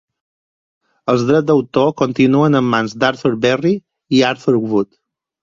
[1.13, 3.75] Els drets d'autor continuen en mans d'Arthur Berry
[4.21, 4.93] i Arthur Wood.